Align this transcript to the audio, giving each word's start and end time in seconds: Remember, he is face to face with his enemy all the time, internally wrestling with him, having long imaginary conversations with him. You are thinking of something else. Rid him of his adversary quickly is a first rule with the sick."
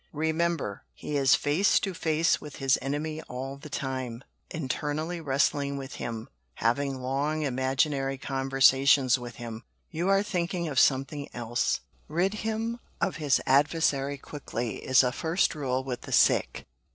Remember, 0.13 0.83
he 0.95 1.15
is 1.15 1.35
face 1.35 1.79
to 1.81 1.93
face 1.93 2.41
with 2.41 2.55
his 2.55 2.75
enemy 2.81 3.21
all 3.29 3.55
the 3.57 3.69
time, 3.69 4.23
internally 4.49 5.21
wrestling 5.21 5.77
with 5.77 5.97
him, 6.01 6.27
having 6.55 6.99
long 6.99 7.43
imaginary 7.43 8.17
conversations 8.17 9.19
with 9.19 9.35
him. 9.35 9.63
You 9.91 10.09
are 10.09 10.23
thinking 10.23 10.67
of 10.67 10.79
something 10.79 11.29
else. 11.35 11.81
Rid 12.07 12.33
him 12.41 12.79
of 12.99 13.17
his 13.17 13.39
adversary 13.45 14.17
quickly 14.17 14.77
is 14.77 15.03
a 15.03 15.11
first 15.11 15.53
rule 15.53 15.83
with 15.83 16.01
the 16.01 16.11
sick." 16.11 16.65